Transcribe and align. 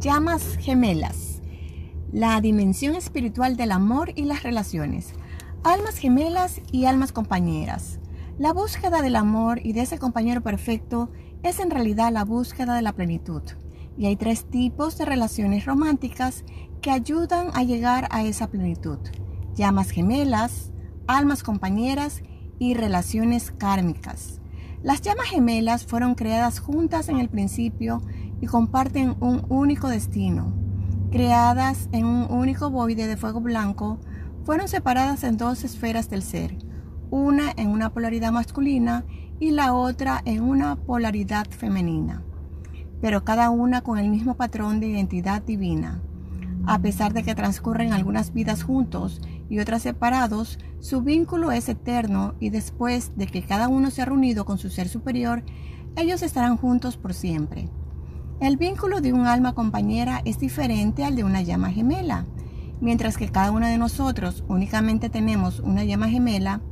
Llamas 0.00 0.56
gemelas. 0.56 1.42
La 2.10 2.40
dimensión 2.40 2.94
espiritual 2.94 3.58
del 3.58 3.70
amor 3.70 4.12
y 4.16 4.24
las 4.24 4.42
relaciones. 4.44 5.12
Almas 5.62 5.98
gemelas 5.98 6.62
y 6.72 6.86
almas 6.86 7.12
compañeras. 7.12 7.98
La 8.38 8.54
búsqueda 8.54 9.02
del 9.02 9.14
amor 9.14 9.60
y 9.62 9.74
de 9.74 9.82
ese 9.82 9.98
compañero 9.98 10.40
perfecto 10.40 11.10
es 11.42 11.60
en 11.60 11.70
realidad 11.70 12.10
la 12.14 12.24
búsqueda 12.24 12.74
de 12.76 12.80
la 12.80 12.94
plenitud. 12.94 13.42
Y 13.98 14.06
hay 14.06 14.16
tres 14.16 14.46
tipos 14.46 14.96
de 14.96 15.04
relaciones 15.04 15.66
románticas 15.66 16.46
que 16.80 16.90
ayudan 16.90 17.48
a 17.52 17.62
llegar 17.62 18.08
a 18.10 18.22
esa 18.22 18.46
plenitud. 18.46 19.00
Llamas 19.54 19.90
gemelas, 19.90 20.72
almas 21.08 21.42
compañeras 21.42 22.22
y 22.58 22.72
relaciones 22.72 23.50
kármicas. 23.50 24.40
Las 24.82 25.02
llamas 25.02 25.26
gemelas 25.26 25.84
fueron 25.84 26.14
creadas 26.14 26.58
juntas 26.58 27.10
en 27.10 27.20
el 27.20 27.28
principio 27.28 28.00
y 28.40 28.46
comparten 28.46 29.16
un 29.20 29.44
único 29.48 29.88
destino. 29.88 30.52
Creadas 31.10 31.88
en 31.92 32.06
un 32.06 32.30
único 32.30 32.70
boide 32.70 33.06
de 33.06 33.16
fuego 33.16 33.40
blanco, 33.40 33.98
fueron 34.44 34.68
separadas 34.68 35.24
en 35.24 35.36
dos 35.36 35.64
esferas 35.64 36.08
del 36.08 36.22
ser, 36.22 36.56
una 37.10 37.52
en 37.56 37.68
una 37.68 37.90
polaridad 37.90 38.32
masculina 38.32 39.04
y 39.38 39.50
la 39.50 39.74
otra 39.74 40.22
en 40.24 40.42
una 40.42 40.76
polaridad 40.76 41.46
femenina, 41.50 42.22
pero 43.00 43.24
cada 43.24 43.50
una 43.50 43.80
con 43.80 43.98
el 43.98 44.08
mismo 44.08 44.36
patrón 44.36 44.80
de 44.80 44.88
identidad 44.88 45.42
divina. 45.42 46.02
A 46.66 46.78
pesar 46.78 47.14
de 47.14 47.22
que 47.22 47.34
transcurren 47.34 47.92
algunas 47.92 48.34
vidas 48.34 48.62
juntos 48.62 49.20
y 49.48 49.60
otras 49.60 49.82
separados, 49.82 50.58
su 50.78 51.00
vínculo 51.00 51.52
es 51.52 51.68
eterno 51.68 52.34
y 52.38 52.50
después 52.50 53.16
de 53.16 53.26
que 53.26 53.42
cada 53.42 53.68
uno 53.68 53.90
se 53.90 54.02
ha 54.02 54.04
reunido 54.04 54.44
con 54.44 54.58
su 54.58 54.68
ser 54.68 54.88
superior, 54.88 55.42
ellos 55.96 56.22
estarán 56.22 56.58
juntos 56.58 56.96
por 56.96 57.14
siempre. 57.14 57.68
El 58.40 58.56
vínculo 58.56 59.02
de 59.02 59.12
un 59.12 59.26
alma 59.26 59.52
compañera 59.52 60.22
es 60.24 60.38
diferente 60.38 61.04
al 61.04 61.14
de 61.14 61.24
una 61.24 61.42
llama 61.42 61.70
gemela. 61.70 62.24
Mientras 62.80 63.18
que 63.18 63.28
cada 63.28 63.50
uno 63.50 63.66
de 63.66 63.76
nosotros 63.76 64.44
únicamente 64.48 65.10
tenemos 65.10 65.60
una 65.60 65.84
llama 65.84 66.08
gemela, 66.08 66.62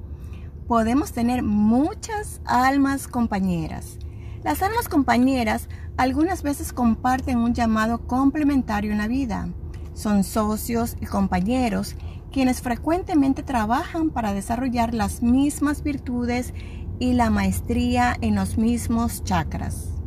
podemos 0.66 1.12
tener 1.12 1.42
muchas 1.42 2.40
almas 2.46 3.06
compañeras. 3.06 3.98
Las 4.42 4.62
almas 4.62 4.88
compañeras 4.88 5.68
algunas 5.98 6.42
veces 6.42 6.72
comparten 6.72 7.36
un 7.36 7.52
llamado 7.52 8.06
complementario 8.06 8.90
en 8.90 8.98
la 8.98 9.06
vida. 9.06 9.50
Son 9.92 10.24
socios 10.24 10.96
y 11.02 11.04
compañeros 11.04 11.96
quienes 12.32 12.62
frecuentemente 12.62 13.42
trabajan 13.42 14.08
para 14.08 14.32
desarrollar 14.32 14.94
las 14.94 15.22
mismas 15.22 15.82
virtudes 15.82 16.54
y 16.98 17.12
la 17.12 17.28
maestría 17.28 18.16
en 18.22 18.36
los 18.36 18.56
mismos 18.56 19.22
chakras. 19.22 19.97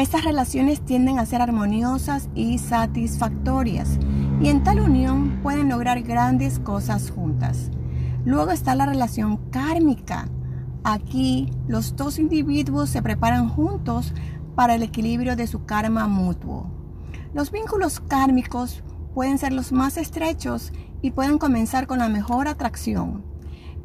Estas 0.00 0.24
relaciones 0.24 0.80
tienden 0.80 1.18
a 1.18 1.26
ser 1.26 1.42
armoniosas 1.42 2.30
y 2.34 2.56
satisfactorias 2.56 3.98
y 4.40 4.48
en 4.48 4.64
tal 4.64 4.80
unión 4.80 5.40
pueden 5.42 5.68
lograr 5.68 6.00
grandes 6.00 6.58
cosas 6.58 7.10
juntas. 7.10 7.70
Luego 8.24 8.50
está 8.50 8.74
la 8.74 8.86
relación 8.86 9.36
kármica. 9.50 10.26
Aquí 10.84 11.52
los 11.68 11.96
dos 11.96 12.18
individuos 12.18 12.88
se 12.88 13.02
preparan 13.02 13.50
juntos 13.50 14.14
para 14.54 14.74
el 14.74 14.82
equilibrio 14.82 15.36
de 15.36 15.46
su 15.46 15.66
karma 15.66 16.08
mutuo. 16.08 16.70
Los 17.34 17.50
vínculos 17.50 18.00
kármicos 18.00 18.82
pueden 19.12 19.36
ser 19.36 19.52
los 19.52 19.70
más 19.70 19.98
estrechos 19.98 20.72
y 21.02 21.10
pueden 21.10 21.36
comenzar 21.36 21.86
con 21.86 21.98
la 21.98 22.08
mejor 22.08 22.48
atracción. 22.48 23.22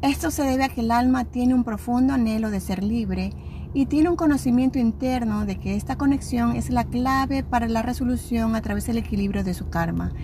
Esto 0.00 0.30
se 0.30 0.44
debe 0.44 0.64
a 0.64 0.70
que 0.70 0.80
el 0.80 0.92
alma 0.92 1.24
tiene 1.24 1.52
un 1.52 1.62
profundo 1.62 2.14
anhelo 2.14 2.50
de 2.50 2.60
ser 2.60 2.82
libre 2.82 3.34
y 3.76 3.84
tiene 3.84 4.08
un 4.08 4.16
conocimiento 4.16 4.78
interno 4.78 5.44
de 5.44 5.58
que 5.58 5.74
esta 5.74 5.96
conexión 5.96 6.56
es 6.56 6.70
la 6.70 6.84
clave 6.84 7.42
para 7.42 7.68
la 7.68 7.82
resolución 7.82 8.56
a 8.56 8.62
través 8.62 8.86
del 8.86 8.96
equilibrio 8.96 9.44
de 9.44 9.52
su 9.52 9.68
karma, 9.68 10.14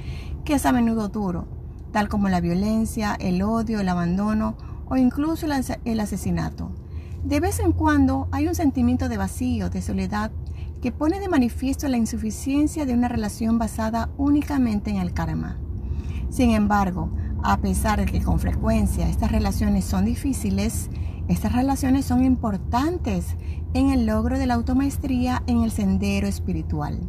que 0.43 0.55
es 0.55 0.65
a 0.65 0.73
menudo 0.73 1.11
duro, 1.11 1.47
tal 1.93 2.09
como 2.09 2.31
la 2.31 2.41
violencia, 2.41 3.15
el 3.21 3.43
odio, 3.43 3.81
el 3.81 3.91
abandono 3.91 4.57
o 4.87 4.97
incluso 4.97 5.47
el 5.85 6.01
asesinato. 6.01 6.73
De 7.25 7.41
vez 7.41 7.61
en 7.61 7.73
cuando 7.73 8.27
hay 8.33 8.49
un 8.49 8.55
sentimiento 8.55 9.11
de 9.11 9.19
vacío, 9.19 9.69
de 9.69 9.83
soledad, 9.83 10.31
que 10.81 10.91
pone 10.91 11.21
de 11.21 11.29
manifiesto 11.29 11.89
la 11.89 11.99
insuficiencia 11.99 12.87
de 12.87 12.95
una 12.95 13.09
relación 13.09 13.59
basada 13.59 14.09
únicamente 14.17 14.89
en 14.89 14.97
el 14.97 15.13
karma. 15.13 15.59
Sin 16.31 16.53
embargo, 16.53 17.11
a 17.43 17.59
pesar 17.59 17.99
de 17.99 18.07
que 18.07 18.23
con 18.23 18.39
frecuencia 18.39 19.11
estas 19.11 19.31
relaciones 19.31 19.85
son 19.85 20.07
difíciles, 20.07 20.89
estas 21.29 21.53
relaciones 21.53 22.05
son 22.05 22.25
importantes 22.25 23.37
en 23.75 23.91
el 23.91 24.07
logro 24.07 24.39
de 24.39 24.47
la 24.47 24.55
automaestría 24.55 25.43
en 25.47 25.63
el 25.63 25.71
sendero 25.71 26.27
espiritual. 26.27 27.01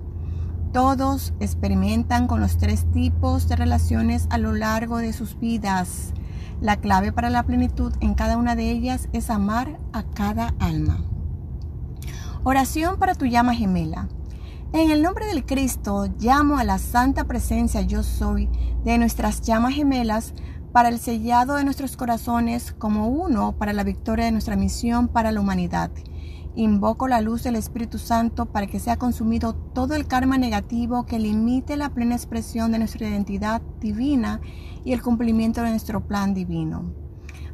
Todos 0.72 1.34
experimentan 1.40 2.28
con 2.28 2.40
los 2.40 2.58
tres 2.58 2.86
tipos 2.92 3.48
de 3.48 3.56
relaciones 3.56 4.28
a 4.30 4.38
lo 4.38 4.54
largo 4.54 4.98
de 4.98 5.14
sus 5.14 5.40
vidas. 5.40 6.14
La 6.62 6.78
clave 6.78 7.12
para 7.12 7.30
la 7.30 7.44
plenitud 7.44 7.94
en 8.00 8.14
cada 8.14 8.38
una 8.38 8.56
de 8.56 8.72
ellas 8.72 9.10
es 9.14 9.30
amar 9.30 9.80
a 9.92 10.04
cada 10.04 10.56
alma. 10.60 11.04
Oración 12.44 12.98
para 12.98 13.16
tu 13.16 13.26
llama 13.26 13.54
gemela. 13.54 14.08
En 14.74 14.90
el 14.90 15.04
nombre 15.04 15.28
del 15.28 15.46
Cristo 15.46 16.08
llamo 16.20 16.58
a 16.58 16.64
la 16.64 16.80
santa 16.80 17.26
presencia 17.26 17.82
yo 17.82 18.02
soy 18.02 18.50
de 18.84 18.98
nuestras 18.98 19.42
llamas 19.42 19.76
gemelas 19.76 20.34
para 20.74 20.90
el 20.90 21.00
sellado 21.00 21.56
de 21.56 21.64
nuestros 21.64 21.96
corazones 21.96 22.74
como 22.80 23.08
uno 23.08 23.54
para 23.54 23.74
la 23.74 23.84
victoria 23.84 24.26
de 24.26 24.32
nuestra 24.32 24.56
misión 24.56 25.08
para 25.08 25.32
la 25.32 25.40
humanidad. 25.40 25.92
Invoco 26.56 27.08
la 27.08 27.22
luz 27.22 27.44
del 27.44 27.56
Espíritu 27.56 28.00
Santo 28.00 28.48
para 28.48 28.66
que 28.66 28.80
sea 28.80 28.98
consumido 28.98 29.54
todo 29.54 29.94
el 29.94 30.08
karma 30.08 30.40
negativo 30.40 31.06
que 31.06 31.20
limite 31.20 31.78
la 31.78 31.90
plena 31.90 32.16
expresión 32.16 32.72
de 32.72 32.80
nuestra 32.80 33.08
identidad 33.08 33.62
divina 33.80 34.42
y 34.84 34.94
el 34.94 35.04
cumplimiento 35.04 35.62
de 35.62 35.70
nuestro 35.70 36.08
plan 36.08 36.34
divino. 36.34 36.92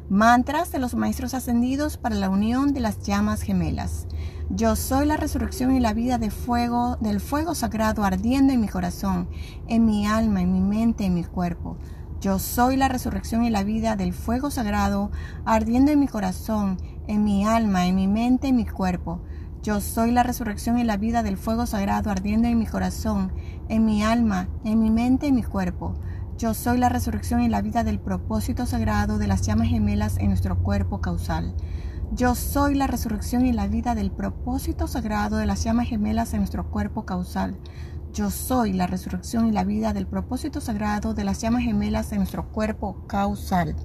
Mantras 0.08 0.72
de 0.72 0.78
los 0.78 0.94
Maestros 0.94 1.34
Ascendidos 1.34 1.98
para 1.98 2.16
la 2.16 2.30
unión 2.30 2.72
de 2.72 2.80
las 2.80 3.00
llamas 3.00 3.42
gemelas. 3.42 4.06
Yo 4.48 4.74
soy 4.76 5.06
la 5.06 5.16
resurrección 5.16 5.76
y 5.76 5.80
la 5.80 5.92
vida 5.92 6.18
de 6.18 6.30
fuego, 6.30 6.96
del 7.00 7.20
fuego 7.20 7.54
sagrado 7.54 8.02
ardiendo 8.02 8.52
en 8.52 8.60
mi 8.60 8.68
corazón, 8.68 9.28
en 9.68 9.84
mi 9.84 10.06
alma, 10.06 10.42
en 10.42 10.52
mi 10.52 10.60
mente, 10.60 11.04
en 11.04 11.14
mi 11.14 11.22
cuerpo. 11.22 11.76
Yo 12.20 12.38
soy 12.38 12.76
la 12.76 12.88
resurrección 12.88 13.44
y 13.44 13.50
la 13.50 13.64
vida 13.64 13.96
del 13.96 14.12
fuego 14.12 14.50
sagrado, 14.50 15.10
ardiendo 15.46 15.90
en 15.90 16.00
mi 16.00 16.06
corazón, 16.06 16.76
en 17.06 17.24
mi 17.24 17.46
alma, 17.46 17.86
en 17.86 17.96
mi 17.96 18.08
mente, 18.08 18.48
en 18.48 18.56
mi 18.56 18.66
cuerpo. 18.66 19.22
Yo 19.62 19.80
soy 19.80 20.10
la 20.10 20.22
resurrección 20.22 20.78
y 20.78 20.84
la 20.84 20.98
vida 20.98 21.22
del 21.22 21.38
fuego 21.38 21.64
sagrado, 21.64 22.10
ardiendo 22.10 22.46
en 22.46 22.58
mi 22.58 22.66
corazón, 22.66 23.32
en 23.70 23.86
mi 23.86 24.02
alma, 24.02 24.48
en 24.64 24.80
mi 24.80 24.90
mente, 24.90 25.28
en 25.28 25.34
mi 25.34 25.42
cuerpo. 25.42 25.94
Yo 26.36 26.52
soy 26.52 26.76
la 26.76 26.90
resurrección 26.90 27.40
y 27.40 27.48
la 27.48 27.62
vida 27.62 27.84
del 27.84 27.98
propósito 27.98 28.66
sagrado 28.66 29.16
de 29.16 29.26
las 29.26 29.40
llamas 29.40 29.68
gemelas 29.68 30.18
en 30.18 30.28
nuestro 30.28 30.62
cuerpo 30.62 31.00
causal. 31.00 31.54
Yo 32.12 32.34
soy 32.34 32.74
la 32.74 32.86
resurrección 32.86 33.46
y 33.46 33.52
la 33.52 33.66
vida 33.66 33.94
del 33.94 34.10
propósito 34.10 34.88
sagrado 34.88 35.38
de 35.38 35.46
las 35.46 35.64
llamas 35.64 35.88
gemelas 35.88 36.34
en 36.34 36.40
nuestro 36.40 36.68
cuerpo 36.68 37.06
causal. 37.06 37.56
Yo 38.12 38.30
soy 38.30 38.72
la 38.72 38.88
resurrección 38.88 39.46
y 39.46 39.52
la 39.52 39.62
vida 39.62 39.92
del 39.92 40.08
propósito 40.08 40.60
sagrado 40.60 41.14
de 41.14 41.22
las 41.22 41.40
llamas 41.40 41.62
gemelas 41.62 42.10
en 42.10 42.18
nuestro 42.18 42.48
cuerpo 42.48 43.06
causal. 43.06 43.76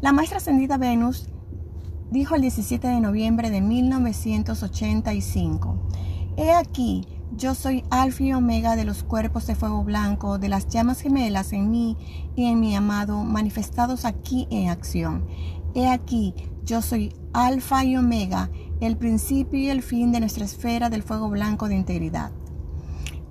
La 0.00 0.10
maestra 0.12 0.38
ascendida 0.38 0.76
Venus 0.76 1.28
dijo 2.10 2.34
el 2.34 2.40
17 2.40 2.88
de 2.88 3.00
noviembre 3.00 3.50
de 3.50 3.60
1985, 3.60 5.88
He 6.36 6.50
aquí, 6.50 7.06
yo 7.36 7.54
soy 7.54 7.84
alfa 7.90 8.24
y 8.24 8.32
omega 8.32 8.74
de 8.74 8.84
los 8.84 9.04
cuerpos 9.04 9.46
de 9.46 9.54
fuego 9.54 9.84
blanco, 9.84 10.38
de 10.38 10.48
las 10.48 10.66
llamas 10.66 11.00
gemelas 11.00 11.52
en 11.52 11.70
mí 11.70 11.96
y 12.34 12.46
en 12.46 12.58
mi 12.58 12.74
amado, 12.74 13.22
manifestados 13.22 14.04
aquí 14.04 14.48
en 14.50 14.68
acción. 14.68 15.28
He 15.74 15.88
aquí, 15.88 16.34
yo 16.64 16.82
soy 16.82 17.14
alfa 17.32 17.84
y 17.84 17.96
omega, 17.96 18.50
el 18.80 18.96
principio 18.96 19.60
y 19.60 19.68
el 19.68 19.82
fin 19.82 20.10
de 20.10 20.18
nuestra 20.18 20.44
esfera 20.44 20.90
del 20.90 21.04
fuego 21.04 21.28
blanco 21.28 21.68
de 21.68 21.76
integridad. 21.76 22.32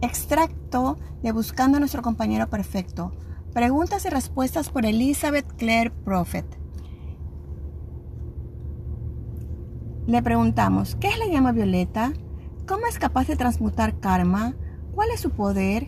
Extracto 0.03 0.97
de 1.21 1.31
Buscando 1.31 1.77
a 1.77 1.79
nuestro 1.79 2.01
compañero 2.01 2.49
perfecto. 2.49 3.13
Preguntas 3.53 4.03
y 4.03 4.09
respuestas 4.09 4.69
por 4.69 4.85
Elizabeth 4.85 5.49
Clare 5.55 5.91
Prophet. 5.91 6.45
Le 10.05 10.21
preguntamos, 10.21 10.97
¿qué 10.97 11.07
es 11.07 11.17
la 11.17 11.27
llama 11.27 11.53
violeta? 11.53 12.11
¿Cómo 12.67 12.85
es 12.85 12.99
capaz 12.99 13.27
de 13.27 13.37
transmutar 13.37 14.01
karma? 14.01 14.55
¿Cuál 14.93 15.07
es 15.11 15.21
su 15.21 15.29
poder? 15.29 15.87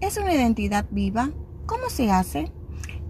¿Es 0.00 0.16
una 0.16 0.32
identidad 0.32 0.86
viva? 0.92 1.30
¿Cómo 1.66 1.90
se 1.90 2.12
hace? 2.12 2.52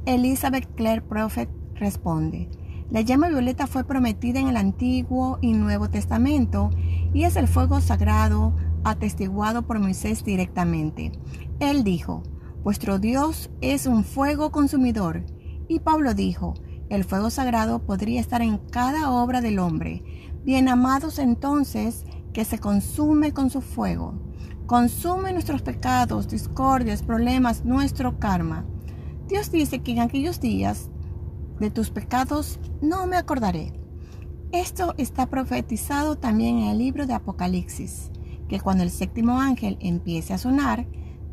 Elizabeth 0.07 0.75
Clare 0.75 1.03
Prophet 1.03 1.51
responde, 1.75 2.49
la 2.89 3.01
llama 3.03 3.29
violeta 3.29 3.67
fue 3.67 3.85
prometida 3.85 4.39
en 4.39 4.47
el 4.47 4.57
Antiguo 4.57 5.39
y 5.43 5.53
Nuevo 5.53 5.91
Testamento 5.91 6.71
y 7.13 7.25
es 7.25 7.37
el 7.37 7.49
fuego 7.49 7.81
sagrado 7.81 8.55
atestiguado 8.91 9.67
por 9.67 9.79
Moisés 9.79 10.25
directamente. 10.25 11.13
Él 11.61 11.85
dijo, 11.85 12.23
Vuestro 12.67 12.99
Dios 12.99 13.49
es 13.61 13.87
un 13.87 14.03
fuego 14.03 14.51
consumidor. 14.51 15.25
Y 15.69 15.79
Pablo 15.79 16.15
dijo, 16.15 16.55
el 16.89 17.05
fuego 17.05 17.31
sagrado 17.31 17.81
podría 17.81 18.21
estar 18.21 18.43
en 18.43 18.59
cada 18.59 19.13
obra 19.13 19.41
del 19.41 19.61
hombre. 19.61 20.03
Bien 20.45 20.69
amados 20.69 21.21
entonces, 21.21 22.05
que 22.33 22.45
se 22.45 22.59
consume 22.59 23.33
con 23.33 23.51
su 23.51 23.61
fuego. 23.61 24.21
consume 24.67 25.33
nuestros 25.33 25.63
pecados, 25.63 26.27
discordias, 26.27 27.05
problemas, 27.05 27.65
nuestro 27.65 28.19
karma. 28.19 28.67
Dios 29.29 29.53
dice 29.53 29.79
que 29.79 29.93
en 29.93 30.01
aquellos 30.01 30.41
días 30.41 30.91
de 31.61 31.71
tus 31.71 31.91
pecados 31.91 32.59
no 32.83 33.07
me 33.07 33.17
acordaré. 33.17 33.73
Esto 34.51 34.95
está 34.99 35.27
profetizado 35.27 36.17
también 36.17 36.59
en 36.59 36.69
el 36.69 36.79
libro 36.79 37.07
de 37.07 37.15
Apocalipsis, 37.15 38.11
que 38.49 38.61
cuando 38.61 38.83
el 38.83 38.91
séptimo 38.91 39.41
ángel 39.41 39.77
empiece 39.81 40.35
a 40.35 40.39
sonar, 40.39 40.87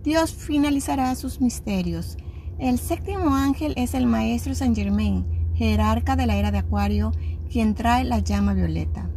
Dios 0.04 0.33
finalizará 0.33 1.15
sus 1.15 1.42
misterios. 1.42 2.18
El 2.60 2.77
séptimo 2.80 3.36
ángel 3.36 3.74
es 3.77 3.94
el 3.94 4.06
maestro 4.06 4.56
Saint 4.56 4.75
Germain, 4.75 5.25
jerarca 5.56 6.15
de 6.15 6.27
la 6.27 6.36
era 6.36 6.51
de 6.51 6.60
Acuario, 6.60 7.12
quien 7.50 7.75
trae 7.75 8.04
la 8.04 8.19
llama 8.19 8.54
violeta. 8.54 9.10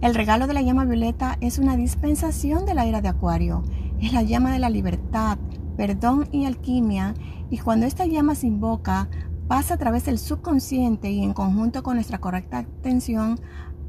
El 0.00 0.14
regalo 0.14 0.46
de 0.46 0.54
la 0.54 0.62
llama 0.62 0.84
violeta 0.84 1.38
es 1.40 1.58
una 1.58 1.76
dispensación 1.76 2.66
de 2.66 2.74
la 2.74 2.86
era 2.86 3.00
de 3.00 3.08
Acuario. 3.08 3.62
Es 4.00 4.12
la 4.12 4.22
llama 4.22 4.52
de 4.52 4.58
la 4.58 4.68
libertad, 4.68 5.38
perdón 5.76 6.28
y 6.32 6.44
alquimia, 6.44 7.14
y 7.50 7.58
cuando 7.58 7.86
esta 7.86 8.06
llama 8.06 8.34
se 8.34 8.48
invoca, 8.48 9.08
pasa 9.46 9.74
a 9.74 9.78
través 9.78 10.04
del 10.06 10.18
subconsciente 10.18 11.10
y 11.10 11.22
en 11.22 11.34
conjunto 11.34 11.82
con 11.82 11.96
nuestra 11.96 12.18
correcta 12.18 12.58
atención, 12.58 13.38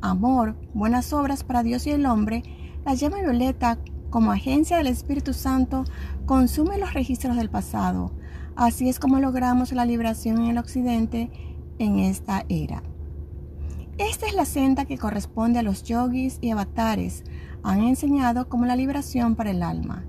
amor, 0.02 0.56
buenas 0.74 1.14
obras 1.14 1.44
para 1.44 1.64
Dios 1.64 1.88
y 1.88 1.92
el 1.92 2.06
hombre, 2.06 2.44
la 2.86 2.94
llama 2.94 3.22
violeta, 3.22 3.78
como 4.10 4.32
agencia 4.32 4.78
del 4.78 4.88
Espíritu 4.88 5.34
Santo, 5.34 5.86
consume 6.26 6.78
los 6.78 6.94
registros 6.94 7.36
del 7.38 7.50
pasado. 7.50 8.12
Así 8.56 8.90
es 8.90 9.00
como 9.00 9.20
logramos 9.20 9.72
la 9.72 9.86
liberación 9.86 10.42
en 10.42 10.52
el 10.52 10.58
occidente 10.58 11.32
en 11.80 12.00
esta 12.00 12.46
era. 12.50 12.84
Esta 13.98 14.28
es 14.28 14.36
la 14.36 14.46
senda 14.46 14.86
que 14.86 14.98
corresponde 14.98 15.60
a 15.60 15.64
los 15.64 15.84
yogis 15.84 16.40
y 16.42 16.52
avatares. 16.52 17.24
Han 17.64 17.82
enseñado 17.82 18.50
como 18.50 18.66
la 18.66 18.76
liberación 18.76 19.36
para 19.36 19.52
el 19.52 19.64
alma. 19.64 20.04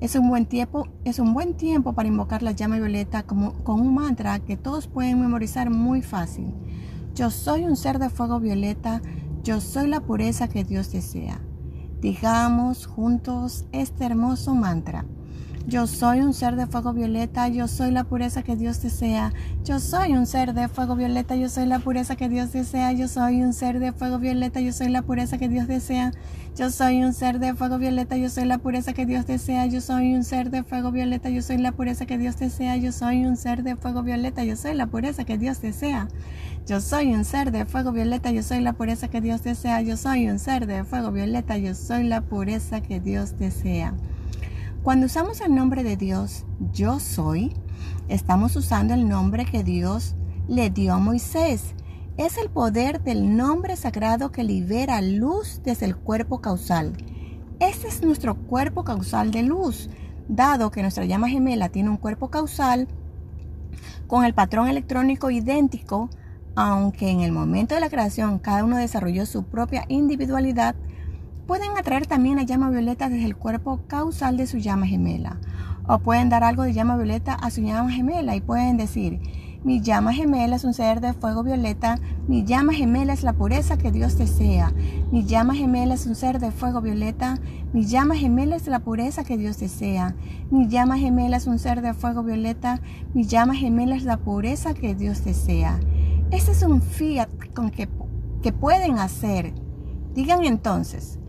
Es 0.00 0.16
un 0.16 0.28
buen 0.28 0.46
tiempo, 0.46 0.88
es 1.04 1.18
un 1.18 1.34
buen 1.34 1.54
tiempo 1.54 1.92
para 1.92 2.08
invocar 2.08 2.42
la 2.42 2.52
llama 2.52 2.76
violeta 2.76 3.22
como, 3.22 3.52
con 3.64 3.80
un 3.80 3.94
mantra 3.94 4.38
que 4.40 4.56
todos 4.56 4.88
pueden 4.88 5.20
memorizar 5.20 5.70
muy 5.70 6.02
fácil. 6.02 6.54
Yo 7.14 7.30
soy 7.30 7.64
un 7.64 7.76
ser 7.76 7.98
de 7.98 8.10
fuego 8.10 8.40
violeta, 8.40 9.02
yo 9.42 9.60
soy 9.60 9.88
la 9.88 10.00
pureza 10.00 10.48
que 10.48 10.64
Dios 10.64 10.90
desea. 10.92 11.40
Digamos 12.00 12.86
juntos 12.86 13.66
este 13.72 14.06
hermoso 14.06 14.54
mantra. 14.54 15.04
Yo 15.66 15.86
soy 15.86 16.20
un 16.20 16.32
ser 16.32 16.56
de 16.56 16.66
fuego 16.66 16.94
violeta, 16.94 17.46
yo 17.48 17.68
soy 17.68 17.90
la 17.90 18.04
pureza 18.04 18.42
que 18.42 18.56
Dios 18.56 18.82
desea. 18.82 19.32
Yo 19.62 19.78
soy 19.78 20.14
un 20.14 20.26
ser 20.26 20.54
de 20.54 20.68
fuego 20.68 20.96
violeta, 20.96 21.36
yo 21.36 21.48
soy 21.48 21.66
la 21.66 21.78
pureza 21.78 22.16
que 22.16 22.28
Dios 22.28 22.52
desea. 22.52 22.92
Yo 22.94 23.06
soy 23.06 23.42
un 23.42 23.52
ser 23.52 23.78
de 23.78 23.92
fuego 23.92 24.18
violeta, 24.18 24.60
yo 24.60 24.72
soy 24.72 24.88
la 24.88 25.02
pureza 25.02 25.36
que 25.36 25.48
Dios 25.48 25.68
desea. 25.68 26.12
Yo 26.56 26.70
soy 26.70 27.04
un 27.04 27.12
ser 27.12 27.38
de 27.38 27.54
fuego 27.54 27.78
violeta, 27.78 28.16
yo 28.16 28.30
soy 28.30 28.46
la 28.46 28.58
pureza 28.58 28.94
que 28.94 29.04
Dios 29.06 29.26
desea. 29.26 29.66
Yo 29.66 29.80
soy 29.80 30.14
un 30.14 30.24
ser 30.24 30.50
de 30.50 30.64
fuego 30.64 30.90
violeta, 30.90 31.28
yo 31.28 31.42
soy 31.42 31.58
la 31.58 31.72
pureza 31.72 32.06
que 32.06 32.18
Dios 32.18 32.38
desea. 32.38 32.76
Yo 32.76 32.90
soy 32.90 33.24
un 33.26 33.36
ser 33.36 33.62
de 33.62 33.76
fuego 33.76 34.02
violeta, 34.02 34.42
yo 34.42 34.56
soy 34.56 34.74
la 34.74 34.86
pureza 34.86 35.24
que 35.24 35.36
Dios 35.36 35.60
desea. 35.60 36.08
Yo 36.66 36.80
soy 36.80 37.12
un 37.14 37.24
ser 37.24 37.50
de 37.50 37.64
fuego 37.66 37.90
violeta, 37.90 38.30
yo 38.30 38.42
soy 38.42 38.60
la 38.60 38.74
pureza 38.74 39.08
que 39.08 39.20
Dios 39.20 39.42
desea. 39.42 39.80
Yo 39.80 39.96
soy 39.96 40.28
un 40.28 40.38
ser 40.38 40.66
de 40.66 40.84
fuego 40.84 41.10
violeta, 41.10 41.58
yo 41.58 41.74
soy 41.74 42.04
la 42.04 42.20
pureza 42.20 42.80
que 42.80 43.00
Dios 43.00 43.38
desea. 43.38 43.94
Cuando 44.82 45.06
usamos 45.06 45.40
el 45.40 45.54
nombre 45.54 45.82
de 45.82 45.96
Dios, 45.96 46.44
yo 46.72 47.00
soy, 47.00 47.54
estamos 48.08 48.56
usando 48.56 48.94
el 48.94 49.08
nombre 49.08 49.44
que 49.44 49.64
Dios 49.64 50.14
le 50.48 50.70
dio 50.70 50.94
a 50.94 50.98
Moisés. 50.98 51.74
Es 52.16 52.38
el 52.38 52.50
poder 52.50 53.02
del 53.02 53.36
nombre 53.36 53.76
sagrado 53.76 54.30
que 54.30 54.44
libera 54.44 55.00
luz 55.02 55.60
desde 55.64 55.86
el 55.86 55.96
cuerpo 55.96 56.40
causal. 56.40 56.92
Este 57.58 57.88
es 57.88 58.02
nuestro 58.02 58.36
cuerpo 58.36 58.84
causal 58.84 59.30
de 59.32 59.42
luz, 59.42 59.90
dado 60.28 60.70
que 60.70 60.82
nuestra 60.82 61.04
llama 61.04 61.28
gemela 61.28 61.68
tiene 61.68 61.90
un 61.90 61.96
cuerpo 61.96 62.30
causal 62.30 62.88
con 64.06 64.24
el 64.24 64.34
patrón 64.34 64.68
electrónico 64.68 65.30
idéntico, 65.30 66.10
aunque 66.54 67.10
en 67.10 67.20
el 67.20 67.32
momento 67.32 67.74
de 67.74 67.80
la 67.80 67.90
creación 67.90 68.38
cada 68.38 68.64
uno 68.64 68.76
desarrolló 68.76 69.26
su 69.26 69.44
propia 69.44 69.84
individualidad, 69.88 70.74
Pueden 71.50 71.76
atraer 71.76 72.06
también 72.06 72.36
la 72.36 72.44
llama 72.44 72.70
violeta 72.70 73.08
desde 73.08 73.24
el 73.24 73.34
cuerpo 73.34 73.80
causal 73.88 74.36
de 74.36 74.46
su 74.46 74.58
llama 74.58 74.86
gemela. 74.86 75.40
O 75.88 75.98
pueden 75.98 76.28
dar 76.28 76.44
algo 76.44 76.62
de 76.62 76.72
llama 76.72 76.96
violeta 76.96 77.34
a 77.34 77.50
su 77.50 77.60
llama 77.60 77.90
gemela 77.90 78.36
y 78.36 78.40
pueden 78.40 78.76
decir, 78.76 79.18
mi 79.64 79.80
llama 79.80 80.12
gemela 80.12 80.54
es 80.54 80.62
un 80.62 80.74
ser 80.74 81.00
de 81.00 81.12
fuego 81.12 81.42
violeta, 81.42 81.98
mi 82.28 82.44
llama 82.44 82.72
gemela 82.72 83.14
es 83.14 83.24
la 83.24 83.32
pureza 83.32 83.76
que 83.78 83.90
Dios 83.90 84.16
desea, 84.16 84.72
mi 85.10 85.24
llama 85.24 85.56
gemela 85.56 85.94
es 85.94 86.06
un 86.06 86.14
ser 86.14 86.38
de 86.38 86.52
fuego 86.52 86.80
violeta, 86.80 87.36
mi 87.72 87.84
llama 87.84 88.14
gemela 88.14 88.54
es 88.54 88.68
la 88.68 88.78
pureza 88.78 89.24
que 89.24 89.36
Dios 89.36 89.58
desea, 89.58 90.14
mi 90.52 90.68
llama 90.68 90.98
gemela 90.98 91.36
es 91.38 91.48
un 91.48 91.58
ser 91.58 91.82
de 91.82 91.94
fuego 91.94 92.22
violeta, 92.22 92.80
mi 93.12 93.24
llama 93.24 93.56
gemela 93.56 93.96
es 93.96 94.04
la 94.04 94.18
pureza 94.18 94.72
que 94.72 94.94
Dios 94.94 95.24
desea. 95.24 95.80
Ese 96.30 96.52
es 96.52 96.62
un 96.62 96.80
fiat 96.80 97.28
con 97.54 97.70
que, 97.70 97.88
que 98.42 98.52
pueden 98.52 98.98
hacer. 98.98 99.52
Digan 100.14 100.44
entonces, 100.44 101.20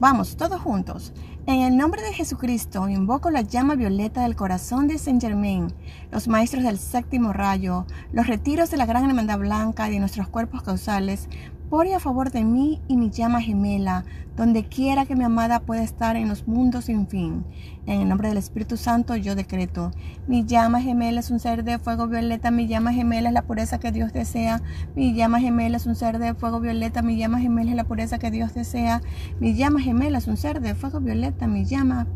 Vamos, 0.00 0.38
todos 0.38 0.62
juntos. 0.62 1.12
En 1.44 1.60
el 1.60 1.76
nombre 1.76 2.00
de 2.00 2.14
Jesucristo 2.14 2.88
invoco 2.88 3.30
la 3.30 3.42
llama 3.42 3.74
violeta 3.74 4.22
del 4.22 4.34
corazón 4.34 4.88
de 4.88 4.96
Saint 4.96 5.20
Germain, 5.20 5.74
los 6.10 6.26
maestros 6.26 6.64
del 6.64 6.78
séptimo 6.78 7.34
rayo, 7.34 7.84
los 8.10 8.26
retiros 8.26 8.70
de 8.70 8.78
la 8.78 8.86
gran 8.86 9.04
hermandad 9.04 9.38
blanca 9.38 9.86
y 9.86 9.92
de 9.92 9.98
nuestros 10.00 10.26
cuerpos 10.28 10.62
causales, 10.62 11.28
por 11.70 11.86
y 11.86 11.92
a 11.92 12.00
favor 12.00 12.32
de 12.32 12.44
mí 12.44 12.82
y 12.88 12.96
mi 12.96 13.10
llama 13.10 13.40
gemela, 13.40 14.04
donde 14.36 14.64
quiera 14.64 15.06
que 15.06 15.14
mi 15.14 15.22
amada 15.22 15.60
pueda 15.60 15.84
estar 15.84 16.16
en 16.16 16.28
los 16.28 16.48
mundos 16.48 16.86
sin 16.86 17.06
fin. 17.06 17.44
En 17.86 18.00
el 18.00 18.08
nombre 18.08 18.28
del 18.28 18.38
Espíritu 18.38 18.76
Santo 18.76 19.14
yo 19.14 19.36
decreto, 19.36 19.92
mi 20.26 20.44
llama 20.44 20.82
gemela 20.82 21.20
es 21.20 21.30
un 21.30 21.38
ser 21.38 21.62
de 21.62 21.78
fuego 21.78 22.08
violeta, 22.08 22.50
mi 22.50 22.66
llama 22.66 22.92
gemela 22.92 23.28
es 23.28 23.34
la 23.34 23.42
pureza 23.42 23.78
que 23.78 23.92
Dios 23.92 24.12
desea, 24.12 24.60
mi 24.96 25.14
llama 25.14 25.40
gemela 25.40 25.76
es 25.76 25.86
un 25.86 25.94
ser 25.94 26.18
de 26.18 26.34
fuego 26.34 26.58
violeta, 26.58 27.02
mi 27.02 27.16
llama 27.16 27.38
gemela 27.38 27.70
es 27.70 27.76
la 27.76 27.84
pureza 27.84 28.18
que 28.18 28.32
Dios 28.32 28.52
desea, 28.52 29.00
mi 29.38 29.54
llama 29.54 29.80
gemela 29.80 30.18
es 30.18 30.26
un 30.26 30.36
ser 30.36 30.60
de 30.60 30.74
fuego 30.74 31.00
violeta, 31.00 31.46
mi 31.46 31.64
llama 31.64 32.08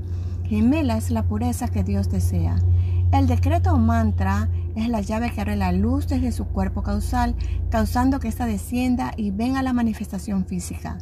gemela 0.49 0.97
es 0.97 1.11
la 1.11 1.23
pureza 1.23 1.69
que 1.69 1.85
Dios 1.85 2.11
desea. 2.11 2.57
El 3.15 3.29
decreto 3.29 3.73
o 3.73 3.79
mantra 3.79 4.49
es 4.75 4.89
la 4.89 5.01
llave 5.01 5.31
que 5.31 5.41
abre 5.41 5.55
la 5.55 5.71
luz 5.71 6.09
desde 6.09 6.33
su 6.33 6.47
cuerpo 6.47 6.83
causal, 6.83 7.37
causando 7.71 8.19
que 8.19 8.27
ésta 8.27 8.45
descienda 8.45 9.13
y 9.17 9.31
venga 9.31 9.63
la 9.63 9.73
manifestación 9.73 10.47
física. 10.47 10.99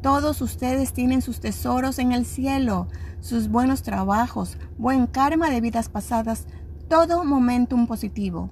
Todos 0.00 0.40
ustedes 0.40 0.94
tienen 0.94 1.20
sus 1.20 1.40
tesoros 1.40 1.98
en 1.98 2.12
el 2.12 2.24
cielo, 2.24 2.88
sus 3.20 3.48
buenos 3.48 3.82
trabajos, 3.82 4.56
buen 4.78 5.06
karma 5.06 5.50
de 5.50 5.60
vidas 5.60 5.90
pasadas, 5.90 6.46
todo 6.88 7.24
momentum 7.24 7.86
positivo. 7.86 8.48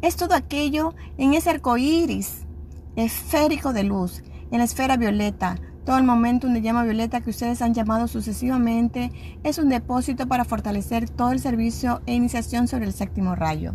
Es 0.00 0.14
todo 0.14 0.36
aquello 0.36 0.94
en 1.18 1.34
ese 1.34 1.50
arco 1.50 1.76
iris 1.76 2.46
esférico 2.94 3.72
de 3.72 3.82
luz, 3.82 4.22
en 4.52 4.58
la 4.58 4.64
esfera 4.64 4.96
violeta, 4.96 5.56
todo 5.84 5.96
el 5.96 6.04
momentum 6.04 6.52
de 6.52 6.62
llama 6.62 6.84
violeta 6.84 7.20
que 7.20 7.30
ustedes 7.30 7.62
han 7.62 7.74
llamado 7.74 8.06
sucesivamente 8.06 9.10
es 9.42 9.58
un 9.58 9.68
depósito 9.68 10.26
para 10.26 10.44
fortalecer 10.44 11.08
todo 11.08 11.32
el 11.32 11.40
servicio 11.40 12.02
e 12.06 12.14
iniciación 12.14 12.68
sobre 12.68 12.86
el 12.86 12.92
séptimo 12.92 13.34
rayo. 13.34 13.72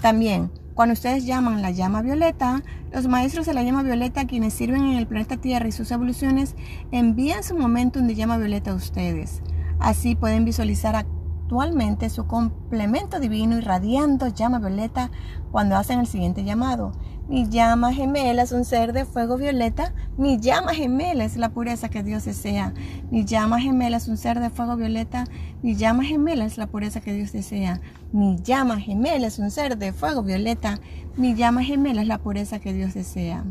También, 0.00 0.50
cuando 0.74 0.92
ustedes 0.92 1.26
llaman 1.26 1.60
la 1.60 1.72
llama 1.72 2.02
violeta, 2.02 2.62
los 2.92 3.08
maestros 3.08 3.46
de 3.46 3.54
la 3.54 3.62
llama 3.62 3.82
violeta, 3.82 4.26
quienes 4.26 4.54
sirven 4.54 4.84
en 4.84 4.96
el 4.96 5.06
planeta 5.06 5.36
Tierra 5.36 5.66
y 5.66 5.72
sus 5.72 5.90
evoluciones, 5.90 6.54
envían 6.92 7.42
su 7.42 7.56
momentum 7.56 8.06
de 8.06 8.14
llama 8.14 8.38
violeta 8.38 8.70
a 8.70 8.74
ustedes. 8.74 9.42
Así 9.80 10.14
pueden 10.14 10.44
visualizar 10.44 10.94
actualmente 10.94 12.10
su 12.10 12.26
complemento 12.26 13.20
divino 13.20 13.58
irradiando 13.58 14.28
llama 14.28 14.58
violeta 14.58 15.10
cuando 15.50 15.76
hacen 15.76 15.98
el 15.98 16.06
siguiente 16.06 16.44
llamado. 16.44 16.92
Mi 17.28 17.46
llama 17.46 17.92
gemela 17.92 18.42
es 18.42 18.52
un 18.52 18.64
ser 18.64 18.94
de 18.94 19.04
fuego 19.04 19.36
violeta. 19.36 19.92
Mi 20.16 20.40
llama 20.40 20.72
gemela 20.72 21.26
es 21.26 21.36
la 21.36 21.50
pureza 21.50 21.90
que 21.90 22.02
Dios 22.02 22.24
desea. 22.24 22.72
Mi 23.10 23.26
llama 23.26 23.60
gemela 23.60 23.98
es 23.98 24.08
un 24.08 24.16
ser 24.16 24.40
de 24.40 24.48
fuego 24.48 24.76
violeta. 24.76 25.26
Mi 25.62 25.76
llama 25.76 26.04
gemela 26.04 26.46
es 26.46 26.56
la 26.56 26.68
pureza 26.68 27.02
que 27.02 27.12
Dios 27.12 27.32
desea. 27.32 27.82
Mi 28.12 28.38
llama 28.42 28.80
gemela 28.80 29.26
es 29.26 29.38
un 29.38 29.50
ser 29.50 29.76
de 29.76 29.92
fuego 29.92 30.22
violeta. 30.22 30.80
Mi 31.18 31.34
llama 31.34 31.62
gemela 31.62 32.02
la 32.02 32.16
pureza 32.16 32.60
que 32.60 32.72
Dios 32.72 32.94
desea. 32.94 33.44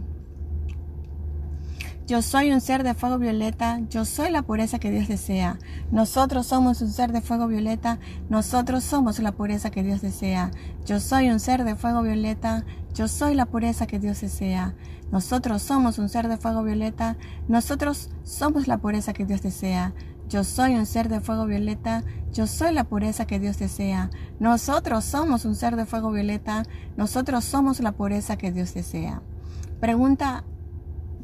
Yo 2.08 2.22
soy 2.22 2.54
un 2.54 2.62
ser 2.62 2.84
de 2.84 2.94
fuego 2.94 3.18
violeta, 3.18 3.82
yo 3.90 4.06
soy 4.06 4.32
la 4.32 4.42
pureza 4.42 4.80
que 4.80 4.92
Dios 4.92 5.10
desea. 5.10 5.60
Nosotros 5.92 6.48
somos 6.48 6.82
un 6.82 6.90
ser 6.90 7.12
de 7.12 7.20
fuego 7.20 7.50
violeta, 7.50 8.00
nosotros 8.30 8.86
somos 8.86 9.20
la 9.20 9.34
pureza 9.34 9.72
que 9.72 9.84
Dios 9.84 10.02
desea. 10.02 10.52
Yo 10.86 11.02
soy 11.02 11.30
un 11.30 11.42
ser 11.42 11.66
de 11.66 11.76
fuego 11.76 12.04
violeta, 12.04 12.64
yo 12.96 13.10
soy 13.10 13.36
la 13.36 13.46
pureza 13.46 13.88
que 13.88 14.00
Dios 14.00 14.22
desea. 14.22 14.74
Nosotros 15.12 15.62
somos 15.62 16.00
un 16.00 16.08
ser 16.08 16.30
de 16.30 16.38
fuego 16.38 16.64
violeta, 16.64 17.18
nosotros 17.50 18.10
somos 18.24 18.70
la 18.70 18.78
pureza 18.78 19.12
que 19.12 19.26
Dios 19.26 19.42
desea. 19.42 19.94
Yo 20.30 20.46
soy 20.46 20.76
un 20.76 20.86
ser 20.86 21.10
de 21.10 21.20
fuego 21.20 21.46
violeta, 21.46 22.06
yo 22.32 22.48
soy 22.48 22.74
la 22.74 22.86
pureza 22.86 23.28
que 23.28 23.38
Dios 23.38 23.60
desea. 23.60 24.12
Nosotros 24.40 25.04
somos 25.04 25.44
un 25.44 25.56
ser 25.56 25.76
de 25.76 25.86
fuego 25.86 26.12
violeta, 26.12 26.64
nosotros 26.96 27.44
somos 27.44 27.82
la 27.82 27.92
pureza 27.92 28.38
que 28.38 28.54
Dios 28.54 28.74
desea. 28.74 29.22
Pregunta 29.82 30.46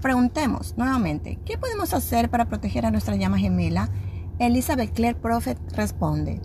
preguntemos 0.03 0.75
nuevamente, 0.75 1.39
¿qué 1.45 1.57
podemos 1.57 1.93
hacer 1.93 2.29
para 2.29 2.49
proteger 2.49 2.85
a 2.85 2.91
nuestra 2.91 3.15
llama 3.15 3.39
gemela? 3.39 3.87
Elizabeth 4.37 4.91
Clare 4.91 5.15
Prophet 5.15 5.57
responde, 5.77 6.41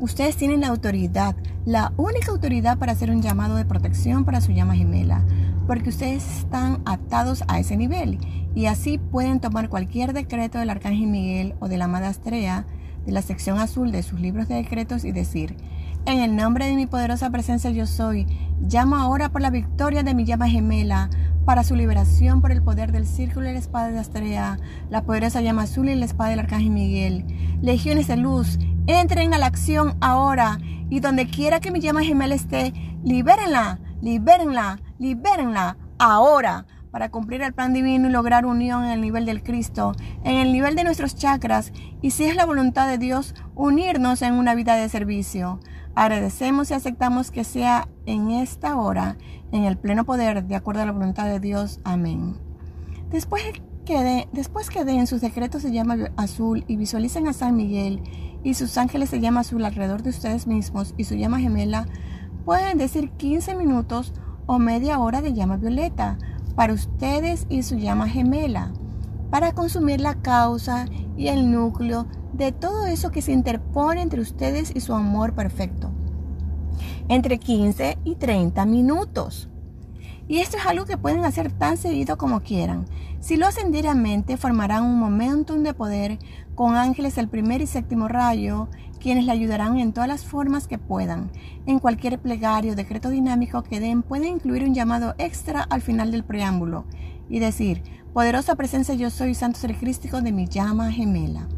ustedes 0.00 0.34
tienen 0.34 0.62
la 0.62 0.68
autoridad, 0.68 1.36
la 1.64 1.92
única 1.96 2.32
autoridad 2.32 2.78
para 2.78 2.90
hacer 2.90 3.12
un 3.12 3.22
llamado 3.22 3.54
de 3.54 3.64
protección 3.64 4.24
para 4.24 4.40
su 4.40 4.50
llama 4.50 4.74
gemela, 4.74 5.22
porque 5.68 5.90
ustedes 5.90 6.38
están 6.38 6.82
atados 6.84 7.44
a 7.46 7.60
ese 7.60 7.76
nivel 7.76 8.18
y 8.56 8.66
así 8.66 8.98
pueden 8.98 9.38
tomar 9.38 9.68
cualquier 9.68 10.12
decreto 10.12 10.58
del 10.58 10.70
Arcángel 10.70 11.06
Miguel 11.06 11.54
o 11.60 11.68
de 11.68 11.78
la 11.78 11.84
Amada 11.84 12.10
Estrella 12.10 12.66
de 13.06 13.12
la 13.12 13.22
sección 13.22 13.60
azul 13.60 13.92
de 13.92 14.02
sus 14.02 14.18
libros 14.18 14.48
de 14.48 14.56
decretos 14.56 15.04
y 15.04 15.12
decir, 15.12 15.56
en 16.06 16.18
el 16.18 16.34
nombre 16.34 16.66
de 16.66 16.74
mi 16.74 16.86
poderosa 16.86 17.30
presencia 17.30 17.70
yo 17.70 17.86
soy, 17.86 18.26
llamo 18.60 18.96
ahora 18.96 19.30
por 19.30 19.42
la 19.42 19.50
victoria 19.50 20.02
de 20.02 20.14
mi 20.14 20.24
llama 20.24 20.48
gemela, 20.48 21.08
para 21.46 21.62
su 21.62 21.76
liberación 21.76 22.40
por 22.40 22.50
el 22.50 22.60
poder 22.60 22.90
del 22.90 23.06
círculo 23.06 23.48
y 23.48 23.52
la 23.52 23.60
espada 23.60 23.88
de 23.88 24.00
Astrea, 24.00 24.58
la 24.90 25.04
poderosa 25.04 25.40
llama 25.40 25.62
azul 25.62 25.88
y 25.88 25.94
la 25.94 26.04
espada 26.04 26.30
del 26.30 26.40
arcángel 26.40 26.70
Miguel. 26.70 27.24
Legiones 27.62 28.08
de 28.08 28.16
luz, 28.16 28.58
entren 28.88 29.32
a 29.32 29.38
la 29.38 29.46
acción 29.46 29.96
ahora 30.00 30.58
y 30.90 30.98
donde 30.98 31.28
quiera 31.28 31.60
que 31.60 31.70
mi 31.70 31.80
llama 31.80 32.02
gemela 32.02 32.34
esté, 32.34 32.74
libérenla, 33.04 33.78
libérenla, 34.02 34.80
libérenla 34.98 35.76
ahora 35.98 36.66
para 36.90 37.10
cumplir 37.10 37.42
el 37.42 37.54
plan 37.54 37.72
divino 37.72 38.08
y 38.08 38.12
lograr 38.12 38.44
unión 38.44 38.84
en 38.84 38.90
el 38.90 39.00
nivel 39.00 39.24
del 39.24 39.44
Cristo, 39.44 39.94
en 40.24 40.34
el 40.36 40.52
nivel 40.52 40.74
de 40.74 40.82
nuestros 40.82 41.14
chakras 41.14 41.72
y 42.02 42.10
si 42.10 42.24
es 42.24 42.34
la 42.34 42.44
voluntad 42.44 42.88
de 42.88 42.98
Dios, 42.98 43.36
unirnos 43.54 44.20
en 44.22 44.34
una 44.34 44.56
vida 44.56 44.74
de 44.74 44.88
servicio. 44.88 45.60
Agradecemos 45.96 46.70
y 46.70 46.74
aceptamos 46.74 47.30
que 47.30 47.42
sea 47.42 47.88
en 48.04 48.30
esta 48.30 48.76
hora, 48.76 49.16
en 49.50 49.64
el 49.64 49.78
pleno 49.78 50.04
poder, 50.04 50.44
de 50.44 50.54
acuerdo 50.54 50.82
a 50.82 50.86
la 50.86 50.92
voluntad 50.92 51.24
de 51.24 51.40
Dios. 51.40 51.80
Amén. 51.84 52.36
Después 53.10 53.42
que, 53.86 54.02
de, 54.02 54.28
después 54.32 54.68
que 54.68 54.84
den 54.84 55.06
sus 55.06 55.22
decretos 55.22 55.62
se 55.62 55.72
llama 55.72 55.96
azul 56.18 56.64
y 56.68 56.76
visualicen 56.76 57.28
a 57.28 57.32
San 57.32 57.56
Miguel 57.56 58.02
y 58.44 58.52
sus 58.52 58.76
ángeles 58.76 59.08
se 59.08 59.20
llama 59.20 59.40
azul 59.40 59.64
alrededor 59.64 60.02
de 60.02 60.10
ustedes 60.10 60.46
mismos 60.46 60.92
y 60.98 61.04
su 61.04 61.14
llama 61.14 61.40
gemela, 61.40 61.86
pueden 62.44 62.76
decir 62.76 63.10
15 63.12 63.54
minutos 63.54 64.12
o 64.44 64.58
media 64.58 64.98
hora 64.98 65.22
de 65.22 65.32
llama 65.32 65.56
violeta 65.56 66.18
para 66.56 66.74
ustedes 66.74 67.46
y 67.48 67.62
su 67.62 67.76
llama 67.76 68.06
gemela, 68.06 68.70
para 69.30 69.52
consumir 69.52 70.02
la 70.02 70.16
causa 70.16 70.84
y 71.16 71.28
el 71.28 71.50
núcleo 71.50 72.06
de 72.36 72.52
todo 72.52 72.86
eso 72.86 73.10
que 73.10 73.22
se 73.22 73.32
interpone 73.32 74.02
entre 74.02 74.20
ustedes 74.20 74.72
y 74.74 74.80
su 74.80 74.94
amor 74.94 75.32
perfecto. 75.32 75.90
Entre 77.08 77.38
15 77.38 77.98
y 78.04 78.14
30 78.16 78.66
minutos. 78.66 79.48
Y 80.28 80.38
esto 80.38 80.56
es 80.56 80.66
algo 80.66 80.86
que 80.86 80.98
pueden 80.98 81.24
hacer 81.24 81.52
tan 81.52 81.76
seguido 81.76 82.18
como 82.18 82.40
quieran. 82.40 82.84
Si 83.20 83.36
lo 83.36 83.46
hacen 83.46 83.70
diariamente, 83.70 84.36
formarán 84.36 84.84
un 84.84 84.98
momentum 84.98 85.62
de 85.62 85.72
poder 85.72 86.18
con 86.54 86.74
ángeles 86.74 87.14
del 87.14 87.28
primer 87.28 87.60
y 87.60 87.66
séptimo 87.66 88.08
rayo, 88.08 88.68
quienes 88.98 89.24
le 89.24 89.32
ayudarán 89.32 89.78
en 89.78 89.92
todas 89.92 90.08
las 90.08 90.24
formas 90.24 90.66
que 90.66 90.78
puedan. 90.78 91.30
En 91.66 91.78
cualquier 91.78 92.18
plegario 92.18 92.72
o 92.72 92.76
decreto 92.76 93.08
dinámico 93.10 93.62
que 93.62 93.78
den, 93.78 94.02
pueden 94.02 94.34
incluir 94.34 94.64
un 94.64 94.74
llamado 94.74 95.14
extra 95.18 95.62
al 95.62 95.80
final 95.80 96.10
del 96.10 96.24
preámbulo 96.24 96.86
y 97.28 97.38
decir, 97.38 97.82
poderosa 98.12 98.56
presencia 98.56 98.94
yo 98.94 99.10
soy 99.10 99.34
santo 99.34 99.60
ser 99.60 99.76
crístico 99.76 100.20
de 100.22 100.32
mi 100.32 100.46
llama 100.48 100.90
gemela. 100.90 101.48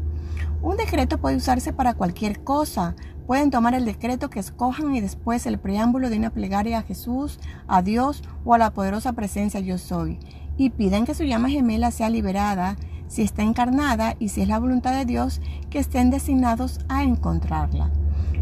Un 0.61 0.75
decreto 0.75 1.19
puede 1.19 1.37
usarse 1.37 1.71
para 1.71 1.93
cualquier 1.93 2.43
cosa. 2.43 2.95
Pueden 3.27 3.49
tomar 3.49 3.75
el 3.75 3.85
decreto 3.85 4.29
que 4.29 4.39
escojan 4.39 4.93
y 4.93 5.01
después 5.01 5.45
el 5.45 5.57
preámbulo 5.57 6.09
de 6.09 6.17
una 6.17 6.31
plegaria 6.31 6.79
a 6.79 6.83
Jesús, 6.83 7.39
a 7.67 7.81
Dios 7.81 8.23
o 8.43 8.53
a 8.53 8.57
la 8.57 8.71
poderosa 8.71 9.13
presencia 9.13 9.61
yo 9.61 9.77
soy. 9.77 10.19
Y 10.57 10.71
piden 10.71 11.05
que 11.05 11.13
su 11.13 11.23
llama 11.23 11.49
gemela 11.49 11.91
sea 11.91 12.09
liberada 12.09 12.75
si 13.07 13.21
está 13.21 13.41
encarnada 13.41 14.15
y 14.19 14.29
si 14.29 14.41
es 14.41 14.47
la 14.47 14.59
voluntad 14.59 14.93
de 14.93 15.05
Dios 15.05 15.41
que 15.69 15.79
estén 15.79 16.09
designados 16.09 16.79
a 16.89 17.03
encontrarla. 17.03 17.91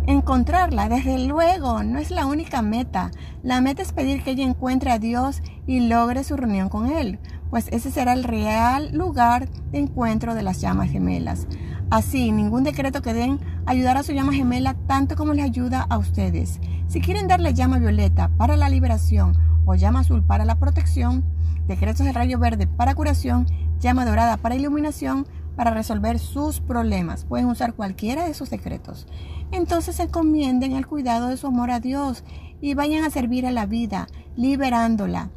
Encontrarla, 0.08 0.88
desde 0.88 1.20
luego, 1.28 1.84
no 1.84 2.00
es 2.00 2.12
la 2.12 2.26
única 2.26 2.62
meta. 2.62 3.12
La 3.44 3.60
meta 3.60 3.82
es 3.82 3.92
pedir 3.92 4.24
que 4.24 4.32
ella 4.32 4.46
encuentre 4.46 4.90
a 4.90 5.00
Dios 5.00 5.42
y 5.68 5.82
logre 5.82 6.24
su 6.24 6.38
reunión 6.38 6.70
con 6.70 6.90
Él, 6.90 7.20
pues 7.50 7.68
ese 7.72 7.92
será 7.92 8.14
el 8.14 8.24
real 8.24 8.92
lugar 8.94 9.50
de 9.72 9.80
encuentro 9.80 10.36
de 10.36 10.44
las 10.44 10.62
llamas 10.62 10.90
gemelas. 10.90 11.48
Así, 11.90 12.32
ningún 12.32 12.64
decreto 12.64 13.02
que 13.02 13.14
den 13.14 13.40
ayudará 13.66 14.02
a 14.02 14.04
su 14.04 14.12
llama 14.12 14.34
gemela 14.34 14.74
tanto 14.88 15.16
como 15.16 15.34
les 15.34 15.46
ayuda 15.46 15.86
a 15.90 15.98
ustedes. 15.98 16.60
Si 16.88 17.00
quieren 17.00 17.28
darle 17.28 17.54
llama 17.54 17.80
violeta 17.80 18.30
para 18.38 18.58
la 18.58 18.70
liberación 18.70 19.34
o 19.66 19.76
llama 19.76 20.02
azul 20.02 20.24
para 20.24 20.44
la 20.44 20.56
protección, 20.56 21.24
decretos 21.68 22.06
de 22.06 22.12
rayo 22.12 22.40
verde 22.40 22.68
para 22.68 22.96
curación, 22.96 23.46
llama 23.80 24.06
dorada 24.06 24.38
para 24.38 24.56
iluminación, 24.56 25.28
para 25.56 25.72
resolver 25.72 26.20
sus 26.20 26.60
problemas. 26.60 27.26
Pueden 27.26 27.48
usar 27.48 27.74
cualquiera 27.74 28.26
de 28.26 28.32
esos 28.32 28.50
decretos. 28.50 29.08
Entonces 29.52 30.00
encomienden 30.00 30.76
al 30.76 30.88
cuidado 30.88 31.28
de 31.28 31.38
su 31.38 31.48
amor 31.48 31.72
a 31.72 31.80
Dios 31.80 32.24
y 32.62 32.74
vayan 32.74 33.06
a 33.06 33.10
servir 33.10 33.46
a 33.46 33.52
la 33.52 33.66
vida, 33.66 34.08
liberándola. 34.36 35.30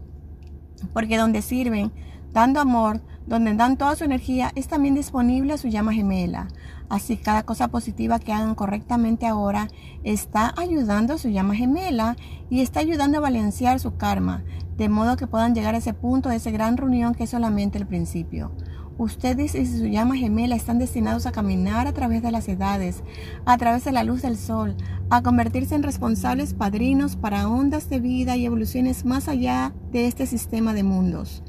Porque 0.92 1.18
donde 1.18 1.42
sirven, 1.42 1.92
dando 2.32 2.60
amor, 2.60 3.00
donde 3.26 3.54
dan 3.54 3.76
toda 3.76 3.96
su 3.96 4.04
energía, 4.04 4.52
es 4.54 4.68
también 4.68 4.94
disponible 4.94 5.52
a 5.52 5.58
su 5.58 5.68
llama 5.68 5.92
gemela. 5.92 6.48
Así 6.88 7.16
cada 7.16 7.44
cosa 7.44 7.68
positiva 7.68 8.18
que 8.18 8.32
hagan 8.32 8.56
correctamente 8.56 9.26
ahora 9.26 9.68
está 10.02 10.52
ayudando 10.56 11.14
a 11.14 11.18
su 11.18 11.28
llama 11.28 11.54
gemela 11.54 12.16
y 12.50 12.60
está 12.60 12.80
ayudando 12.80 13.18
a 13.18 13.20
balancear 13.20 13.78
su 13.78 13.96
karma, 13.96 14.42
de 14.76 14.88
modo 14.88 15.16
que 15.16 15.28
puedan 15.28 15.54
llegar 15.54 15.74
a 15.76 15.78
ese 15.78 15.94
punto 15.94 16.28
de 16.28 16.36
esa 16.36 16.50
gran 16.50 16.76
reunión 16.76 17.14
que 17.14 17.24
es 17.24 17.30
solamente 17.30 17.78
el 17.78 17.86
principio. 17.86 18.50
Ustedes 19.00 19.54
y 19.54 19.64
su 19.64 19.86
llama 19.86 20.14
gemela 20.14 20.54
están 20.54 20.78
destinados 20.78 21.24
a 21.24 21.32
caminar 21.32 21.86
a 21.86 21.94
través 21.94 22.20
de 22.20 22.30
las 22.30 22.46
edades, 22.48 23.02
a 23.46 23.56
través 23.56 23.82
de 23.82 23.92
la 23.92 24.04
luz 24.04 24.20
del 24.20 24.36
sol, 24.36 24.76
a 25.08 25.22
convertirse 25.22 25.74
en 25.74 25.82
responsables 25.82 26.52
padrinos 26.52 27.16
para 27.16 27.48
ondas 27.48 27.88
de 27.88 27.98
vida 27.98 28.36
y 28.36 28.44
evoluciones 28.44 29.06
más 29.06 29.26
allá 29.26 29.72
de 29.90 30.06
este 30.06 30.26
sistema 30.26 30.74
de 30.74 30.82
mundos. 30.82 31.42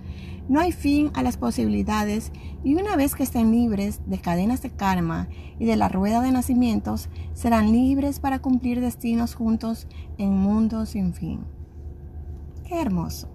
No 0.48 0.62
hay 0.62 0.72
fin 0.72 1.12
a 1.14 1.24
las 1.24 1.36
posibilidades 1.36 2.32
y 2.64 2.76
una 2.76 2.96
vez 2.96 3.16
que 3.16 3.24
estén 3.24 3.52
libres 3.52 4.00
de 4.06 4.20
cadenas 4.20 4.62
de 4.62 4.70
karma 4.70 5.28
y 5.60 5.66
de 5.66 5.76
la 5.76 5.90
rueda 5.90 6.22
de 6.22 6.32
nacimientos, 6.32 7.10
serán 7.34 7.74
libres 7.74 8.22
para 8.22 8.40
cumplir 8.40 8.80
destinos 8.80 9.36
juntos 9.36 9.90
en 10.18 10.32
mundos 10.32 10.92
sin 10.92 11.14
fin. 11.14 11.42
Qué 12.64 12.80
hermoso. 12.80 13.31